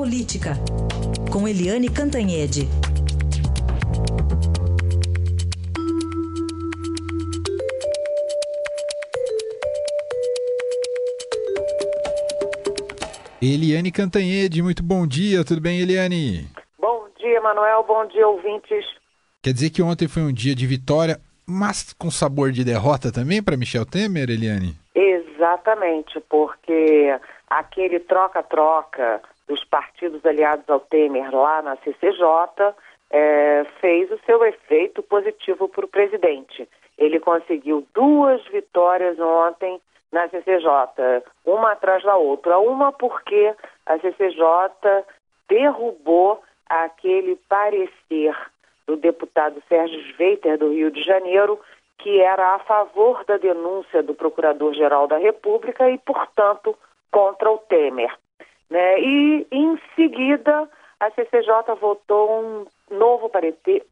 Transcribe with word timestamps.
Política, 0.00 0.54
com 1.30 1.46
Eliane 1.46 1.90
Cantanhede. 1.90 2.66
Eliane 13.42 13.92
Cantanhede, 13.92 14.62
muito 14.62 14.82
bom 14.82 15.06
dia, 15.06 15.44
tudo 15.44 15.60
bem, 15.60 15.82
Eliane? 15.82 16.48
Bom 16.78 17.06
dia, 17.18 17.38
Manuel, 17.42 17.84
bom 17.86 18.06
dia, 18.06 18.26
ouvintes. 18.26 18.86
Quer 19.42 19.52
dizer 19.52 19.68
que 19.68 19.82
ontem 19.82 20.08
foi 20.08 20.22
um 20.22 20.32
dia 20.32 20.54
de 20.54 20.66
vitória, 20.66 21.20
mas 21.46 21.92
com 21.92 22.10
sabor 22.10 22.52
de 22.52 22.64
derrota 22.64 23.12
também 23.12 23.42
para 23.42 23.54
Michel 23.54 23.84
Temer, 23.84 24.30
Eliane? 24.30 24.74
Exatamente, 24.94 26.18
porque 26.20 27.14
aquele 27.50 28.00
troca-troca 28.00 29.20
dos 29.50 29.64
partidos 29.64 30.24
aliados 30.24 30.70
ao 30.70 30.78
Temer 30.78 31.34
lá 31.34 31.60
na 31.60 31.74
CCJ 31.78 32.72
é, 33.10 33.64
fez 33.80 34.08
o 34.12 34.20
seu 34.24 34.44
efeito 34.44 35.02
positivo 35.02 35.68
para 35.68 35.84
o 35.84 35.88
presidente. 35.88 36.68
Ele 36.96 37.18
conseguiu 37.18 37.84
duas 37.92 38.40
vitórias 38.46 39.18
ontem 39.18 39.80
na 40.12 40.28
CCJ, 40.28 41.24
uma 41.44 41.72
atrás 41.72 42.04
da 42.04 42.16
outra. 42.16 42.60
Uma 42.60 42.92
porque 42.92 43.52
a 43.86 43.98
CCJ 43.98 45.04
derrubou 45.48 46.40
aquele 46.68 47.34
parecer 47.48 48.36
do 48.86 48.96
deputado 48.96 49.60
Sérgio 49.68 50.00
Sveiter, 50.12 50.58
do 50.58 50.70
Rio 50.70 50.92
de 50.92 51.02
Janeiro, 51.02 51.58
que 51.98 52.20
era 52.20 52.54
a 52.54 52.60
favor 52.60 53.24
da 53.24 53.36
denúncia 53.36 54.00
do 54.00 54.14
Procurador-Geral 54.14 55.08
da 55.08 55.18
República 55.18 55.90
e, 55.90 55.98
portanto, 55.98 56.76
contra 57.10 57.50
o 57.50 57.58
Temer. 57.58 58.16
Né? 58.70 59.00
E, 59.00 59.46
em 59.50 59.78
seguida, 59.96 60.68
a 61.00 61.10
CCJ 61.10 61.74
votou 61.80 62.30
um 62.30 62.66
novo 62.90 63.28
parecer, 63.28 63.84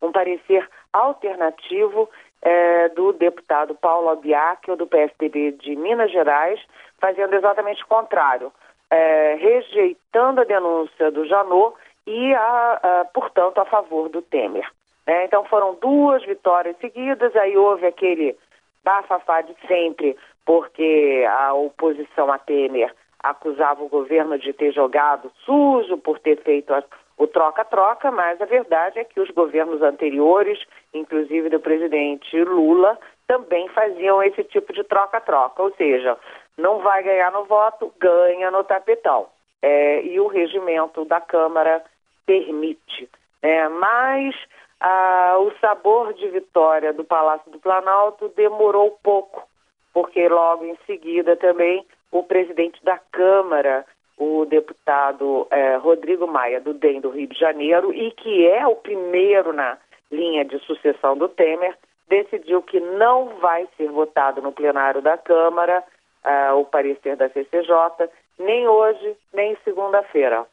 um 0.00 0.12
parecer 0.12 0.68
alternativo 0.92 2.08
é, 2.42 2.88
do 2.90 3.12
deputado 3.12 3.74
Paulo 3.74 4.08
Abiac, 4.08 4.74
do 4.76 4.86
PSDB 4.86 5.52
de 5.52 5.74
Minas 5.76 6.10
Gerais, 6.10 6.60
fazendo 6.98 7.34
exatamente 7.34 7.82
o 7.82 7.88
contrário, 7.88 8.52
é, 8.90 9.36
rejeitando 9.40 10.40
a 10.40 10.44
denúncia 10.44 11.10
do 11.10 11.26
Janot 11.26 11.76
e, 12.06 12.34
a, 12.34 12.80
a, 12.82 13.04
portanto, 13.12 13.58
a 13.58 13.64
favor 13.64 14.08
do 14.08 14.22
Temer. 14.22 14.68
É, 15.06 15.24
então 15.24 15.44
foram 15.44 15.74
duas 15.74 16.24
vitórias 16.24 16.76
seguidas, 16.78 17.34
aí 17.34 17.56
houve 17.56 17.86
aquele 17.86 18.36
bafafá 18.84 19.40
de 19.40 19.54
sempre, 19.66 20.16
porque 20.44 21.26
a 21.28 21.52
oposição 21.54 22.30
a 22.30 22.38
Temer 22.38 22.94
acusava 23.22 23.82
o 23.82 23.88
governo 23.88 24.38
de 24.38 24.52
ter 24.52 24.72
jogado 24.72 25.30
sujo 25.44 25.98
por 25.98 26.18
ter 26.18 26.42
feito 26.42 26.72
a 26.72 26.82
o 27.20 27.26
troca-troca, 27.26 28.10
mas 28.10 28.40
a 28.40 28.46
verdade 28.46 28.98
é 28.98 29.04
que 29.04 29.20
os 29.20 29.28
governos 29.32 29.82
anteriores, 29.82 30.58
inclusive 30.94 31.50
do 31.50 31.60
presidente 31.60 32.42
Lula, 32.42 32.98
também 33.26 33.68
faziam 33.68 34.22
esse 34.22 34.42
tipo 34.44 34.72
de 34.72 34.82
troca-troca, 34.84 35.62
ou 35.62 35.70
seja, 35.74 36.16
não 36.56 36.78
vai 36.78 37.02
ganhar 37.02 37.30
no 37.30 37.44
voto, 37.44 37.92
ganha 37.98 38.50
no 38.50 38.64
tapetão. 38.64 39.26
É, 39.60 40.02
e 40.02 40.18
o 40.18 40.28
regimento 40.28 41.04
da 41.04 41.20
Câmara 41.20 41.84
permite. 42.24 43.06
É, 43.42 43.68
mas 43.68 44.34
ah, 44.80 45.36
o 45.40 45.52
sabor 45.60 46.14
de 46.14 46.26
vitória 46.28 46.90
do 46.94 47.04
Palácio 47.04 47.50
do 47.50 47.58
Planalto 47.58 48.28
demorou 48.30 48.98
pouco, 49.02 49.46
porque 49.92 50.26
logo 50.26 50.64
em 50.64 50.78
seguida 50.86 51.36
também 51.36 51.84
o 52.10 52.22
presidente 52.22 52.82
da 52.84 52.98
Câmara 52.98 53.84
o 54.20 54.44
deputado 54.44 55.48
eh, 55.50 55.76
Rodrigo 55.76 56.26
Maia, 56.26 56.60
do 56.60 56.74
DEM 56.74 57.00
do 57.00 57.08
Rio 57.08 57.26
de 57.26 57.38
Janeiro, 57.38 57.90
e 57.90 58.10
que 58.10 58.46
é 58.46 58.66
o 58.66 58.76
primeiro 58.76 59.50
na 59.50 59.78
linha 60.12 60.44
de 60.44 60.58
sucessão 60.58 61.16
do 61.16 61.26
Temer, 61.26 61.74
decidiu 62.06 62.60
que 62.60 62.78
não 62.78 63.38
vai 63.40 63.66
ser 63.78 63.88
votado 63.88 64.42
no 64.42 64.52
plenário 64.52 65.00
da 65.00 65.16
Câmara 65.16 65.82
uh, 66.24 66.54
o 66.56 66.66
parecer 66.66 67.16
da 67.16 67.30
CCJ, 67.30 68.10
nem 68.38 68.68
hoje, 68.68 69.16
nem 69.32 69.56
segunda-feira. 69.64 70.44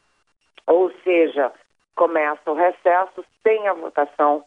Ou 0.65 0.89
seja, 1.03 1.51
começa 1.93 2.49
o 2.49 2.53
recesso 2.53 3.25
sem 3.43 3.67
a 3.67 3.73
votação 3.73 4.45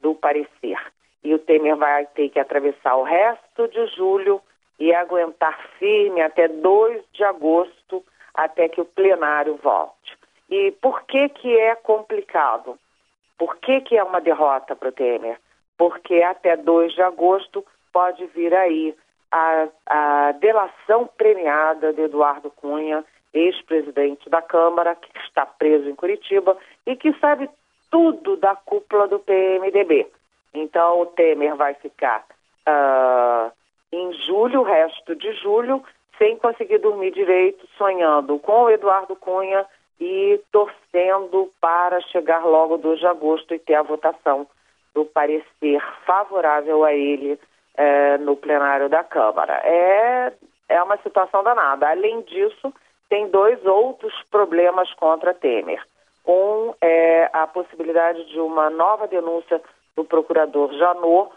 do 0.00 0.14
parecer. 0.14 0.78
E 1.22 1.34
o 1.34 1.38
Temer 1.38 1.76
vai 1.76 2.06
ter 2.06 2.30
que 2.30 2.38
atravessar 2.38 2.96
o 2.96 3.02
resto 3.02 3.68
de 3.68 3.86
julho 3.88 4.40
e 4.78 4.92
aguentar 4.94 5.58
firme 5.78 6.20
até 6.20 6.48
2 6.48 7.02
de 7.12 7.24
agosto 7.24 8.04
até 8.34 8.68
que 8.68 8.80
o 8.80 8.84
plenário 8.84 9.56
volte. 9.62 10.16
E 10.50 10.70
por 10.80 11.02
que 11.02 11.28
que 11.30 11.58
é 11.58 11.74
complicado? 11.74 12.78
Por 13.38 13.56
que 13.56 13.80
que 13.80 13.96
é 13.96 14.04
uma 14.04 14.20
derrota 14.20 14.76
para 14.76 14.88
o 14.88 14.92
Temer? 14.92 15.38
Porque 15.76 16.22
até 16.22 16.56
2 16.56 16.94
de 16.94 17.02
agosto 17.02 17.64
pode 17.92 18.24
vir 18.26 18.54
aí 18.54 18.94
a, 19.30 19.68
a 19.86 20.32
delação 20.32 21.08
premiada 21.16 21.92
de 21.92 22.02
Eduardo 22.02 22.50
Cunha, 22.50 23.04
ex-presidente 23.32 24.28
da 24.28 24.42
Câmara, 24.42 24.94
que 24.94 25.10
está 25.20 25.46
preso 25.46 25.88
em 25.88 25.94
Curitiba 25.94 26.56
e 26.86 26.94
que 26.96 27.12
sabe 27.18 27.48
tudo 27.90 28.36
da 28.36 28.54
cúpula 28.54 29.08
do 29.08 29.18
PMDB. 29.18 30.06
Então 30.54 31.00
o 31.00 31.06
Temer 31.06 31.56
vai 31.56 31.74
ficar 31.74 32.24
uh, 32.68 33.21
julho, 34.42 34.60
o 34.60 34.64
resto 34.64 35.14
de 35.14 35.32
julho, 35.34 35.84
sem 36.18 36.36
conseguir 36.36 36.78
dormir 36.78 37.12
direito, 37.12 37.66
sonhando 37.78 38.38
com 38.40 38.64
o 38.64 38.70
Eduardo 38.70 39.14
Cunha 39.14 39.64
e 40.00 40.40
torcendo 40.50 41.50
para 41.60 42.00
chegar 42.00 42.44
logo 42.44 42.76
2 42.76 42.98
de 42.98 43.06
agosto 43.06 43.54
e 43.54 43.58
ter 43.58 43.74
a 43.74 43.82
votação 43.82 44.46
do 44.94 45.04
parecer 45.04 45.80
favorável 46.04 46.84
a 46.84 46.92
ele 46.92 47.38
é, 47.76 48.18
no 48.18 48.36
plenário 48.36 48.88
da 48.88 49.04
Câmara. 49.04 49.60
É, 49.64 50.32
é 50.68 50.82
uma 50.82 50.96
situação 50.98 51.44
danada. 51.44 51.88
Além 51.88 52.22
disso, 52.22 52.74
tem 53.08 53.28
dois 53.28 53.64
outros 53.64 54.12
problemas 54.30 54.92
contra 54.94 55.34
Temer. 55.34 55.82
Um 56.26 56.74
é 56.80 57.30
a 57.32 57.46
possibilidade 57.46 58.24
de 58.26 58.40
uma 58.40 58.70
nova 58.70 59.06
denúncia 59.06 59.60
do 59.96 60.04
procurador 60.04 60.72
Janot 60.74 61.30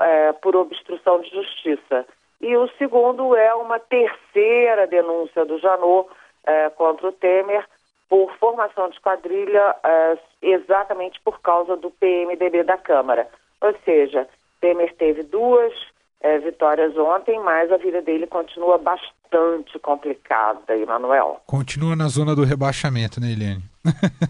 é, 0.00 0.32
por 0.32 0.56
obstrução 0.56 1.20
de 1.20 1.30
justiça. 1.30 2.06
E 2.40 2.56
o 2.56 2.68
segundo 2.78 3.34
é 3.34 3.54
uma 3.54 3.78
terceira 3.78 4.86
denúncia 4.86 5.44
do 5.44 5.58
Janot 5.58 6.08
eh, 6.46 6.70
contra 6.70 7.08
o 7.08 7.12
Temer 7.12 7.64
por 8.08 8.32
formação 8.38 8.88
de 8.90 9.00
quadrilha 9.00 9.74
eh, 9.84 10.18
exatamente 10.40 11.20
por 11.24 11.40
causa 11.40 11.76
do 11.76 11.90
PMDB 11.90 12.62
da 12.62 12.76
Câmara. 12.76 13.28
Ou 13.60 13.74
seja, 13.84 14.28
Temer 14.60 14.94
teve 14.96 15.24
duas 15.24 15.72
eh, 16.20 16.38
vitórias 16.38 16.96
ontem, 16.96 17.38
mas 17.40 17.70
a 17.72 17.76
vida 17.76 18.00
dele 18.02 18.26
continua 18.26 18.78
bastante 18.78 19.78
complicada, 19.80 20.76
Emanuel. 20.76 21.40
Continua 21.46 21.96
na 21.96 22.08
zona 22.08 22.34
do 22.34 22.44
rebaixamento, 22.44 23.20
né, 23.20 23.32
Eliane? 23.32 23.62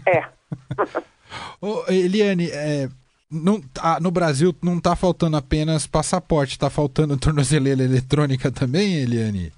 É. 0.07 0.25
Ô, 1.61 1.83
Eliane, 1.87 2.49
é, 2.51 2.87
não, 3.31 3.61
ah, 3.81 3.99
no 4.01 4.11
Brasil 4.11 4.53
não 4.63 4.77
está 4.77 4.95
faltando 4.95 5.37
apenas 5.37 5.85
passaporte, 5.85 6.53
está 6.53 6.69
faltando 6.69 7.17
tornozeleira 7.19 7.83
eletrônica 7.83 8.51
também, 8.51 9.03
Eliane? 9.03 9.51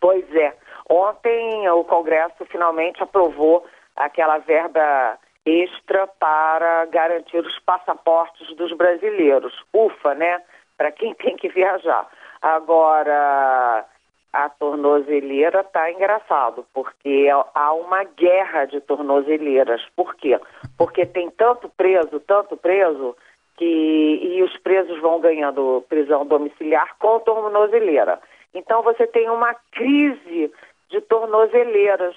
Pois 0.00 0.24
é. 0.34 0.56
Ontem 0.88 1.68
o 1.68 1.84
Congresso 1.84 2.46
finalmente 2.50 3.02
aprovou 3.02 3.66
aquela 3.94 4.38
verba 4.38 5.18
extra 5.44 6.06
para 6.06 6.86
garantir 6.86 7.38
os 7.38 7.58
passaportes 7.60 8.56
dos 8.56 8.72
brasileiros. 8.76 9.52
Ufa, 9.74 10.14
né? 10.14 10.40
Para 10.76 10.90
quem 10.92 11.14
tem 11.22 11.36
que 11.36 11.48
viajar. 11.48 12.08
Agora, 12.40 13.84
a 14.32 14.48
tornozeleira 14.48 15.60
está 15.60 15.90
engraçado, 15.90 16.66
porque 16.74 17.28
há 17.54 17.72
uma 17.72 18.04
guerra 18.04 18.66
de 18.66 18.80
tornozeleiras. 18.80 19.82
Por 19.96 20.14
quê? 20.16 20.38
Porque 20.76 21.06
tem 21.06 21.30
tanto 21.30 21.68
preso, 21.70 22.20
tanto 22.20 22.56
preso, 22.56 23.16
que 23.56 23.64
e 23.64 24.42
os 24.42 24.56
presos 24.58 25.00
vão 25.00 25.20
ganhando 25.20 25.84
prisão 25.88 26.24
domiciliar 26.26 26.96
com 26.98 27.18
tornozeleira. 27.20 28.20
Então 28.54 28.82
você 28.82 29.06
tem 29.06 29.28
uma 29.28 29.54
crise 29.72 30.52
de 30.88 31.00
tornozeleiras, 31.02 32.14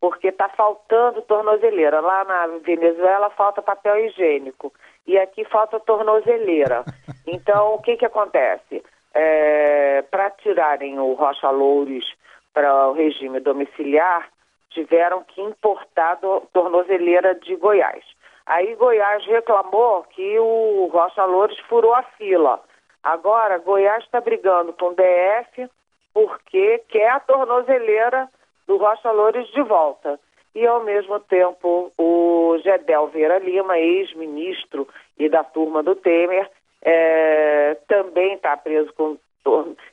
porque 0.00 0.28
está 0.28 0.48
faltando 0.48 1.22
tornozeleira. 1.22 2.00
Lá 2.00 2.24
na 2.24 2.46
Venezuela 2.58 3.30
falta 3.30 3.62
papel 3.62 4.06
higiênico 4.06 4.72
e 5.06 5.18
aqui 5.18 5.44
falta 5.44 5.78
tornozeleira. 5.80 6.84
Então 7.26 7.74
o 7.74 7.82
que, 7.82 7.96
que 7.96 8.04
acontece? 8.04 8.82
É, 9.14 10.02
para 10.10 10.30
tirarem 10.30 10.98
o 10.98 11.14
Rocha 11.14 11.50
Loures 11.50 12.04
para 12.52 12.88
o 12.88 12.92
regime 12.92 13.40
domiciliar, 13.40 14.28
tiveram 14.70 15.24
que 15.24 15.40
importar 15.40 16.14
do, 16.16 16.40
tornozeleira 16.52 17.34
de 17.34 17.56
Goiás. 17.56 18.04
Aí 18.46 18.74
Goiás 18.74 19.24
reclamou 19.26 20.02
que 20.10 20.38
o 20.38 20.88
Rocha 20.92 21.24
Loures 21.24 21.58
furou 21.68 21.94
a 21.94 22.02
fila. 22.02 22.60
Agora 23.02 23.58
Goiás 23.58 24.04
está 24.04 24.20
brigando 24.20 24.72
com 24.72 24.88
o 24.88 24.94
DF 24.94 25.70
porque 26.12 26.82
quer 26.88 27.10
a 27.10 27.20
tornozeleira 27.20 28.28
do 28.66 28.76
Rocha 28.76 29.10
Loures 29.10 29.48
de 29.48 29.62
volta. 29.62 30.18
e, 30.54 30.66
ao 30.66 30.82
mesmo 30.82 31.20
tempo, 31.20 31.92
o 31.96 32.58
Gedel 32.62 33.06
Vera 33.08 33.38
Lima, 33.38 33.78
ex-ministro 33.78 34.88
e 35.16 35.28
da 35.28 35.44
turma 35.44 35.82
do 35.82 35.94
Temer, 35.94 36.50
é, 36.82 37.76
também 37.86 38.34
está 38.34 38.56
preso 38.56 38.92
com 38.94 39.16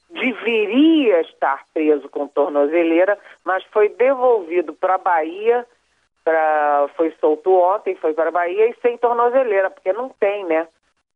deveria 0.10 1.22
estar 1.22 1.64
preso 1.74 2.10
com 2.10 2.28
tornozeleira, 2.28 3.18
mas 3.46 3.64
foi 3.72 3.90
devolvido 3.90 4.74
para 4.74 4.96
a 4.96 5.00
Bahia, 5.00 5.66
pra, 6.24 6.90
foi 6.96 7.14
solto 7.20 7.52
ontem, 7.52 7.96
foi 7.96 8.14
para 8.14 8.30
a 8.30 8.32
Bahia 8.32 8.70
e 8.70 8.76
sem 8.82 8.98
tornozeleira, 8.98 9.70
porque 9.70 9.94
não 9.94 10.10
tem, 10.10 10.46
né? 10.46 10.68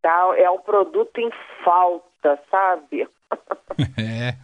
Tá, 0.01 0.33
é 0.37 0.49
um 0.49 0.59
produto 0.59 1.19
em 1.19 1.29
falta, 1.63 2.39
sabe? 2.49 3.07
É, 3.97 4.35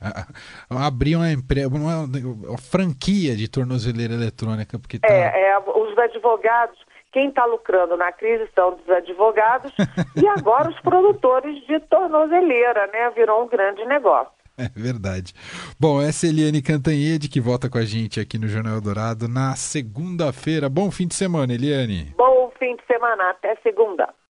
abrir 0.69 1.17
uma 1.17 1.29
empresa, 1.29 1.67
uma, 1.67 2.05
uma, 2.05 2.57
franquia 2.57 3.35
de 3.35 3.49
tornozeleira 3.49 4.13
eletrônica, 4.13 4.79
porque 4.79 4.99
tá... 4.99 5.07
é, 5.07 5.49
é, 5.49 5.59
os 5.59 5.97
advogados, 5.97 6.79
quem 7.17 7.29
está 7.29 7.45
lucrando 7.45 7.97
na 7.97 8.11
crise 8.11 8.47
são 8.53 8.75
os 8.75 8.89
advogados 8.91 9.73
e 10.15 10.27
agora 10.27 10.69
os 10.69 10.79
produtores 10.81 11.65
de 11.65 11.79
tornozeleira, 11.79 12.85
né? 12.93 13.09
Virou 13.15 13.43
um 13.43 13.47
grande 13.47 13.83
negócio. 13.85 14.31
É 14.55 14.69
verdade. 14.69 15.33
Bom, 15.79 15.99
essa 15.99 16.27
é 16.27 16.29
Eliane 16.29 16.61
Cantanhede 16.61 17.27
que 17.27 17.41
volta 17.41 17.71
com 17.71 17.79
a 17.79 17.85
gente 17.85 18.19
aqui 18.19 18.37
no 18.37 18.47
Jornal 18.47 18.79
Dourado 18.79 19.27
na 19.27 19.55
segunda-feira. 19.55 20.69
Bom 20.69 20.91
fim 20.91 21.07
de 21.07 21.15
semana, 21.15 21.53
Eliane. 21.53 22.13
Bom 22.15 22.51
fim 22.59 22.75
de 22.75 22.85
semana, 22.85 23.31
até 23.31 23.55
segunda. 23.63 24.09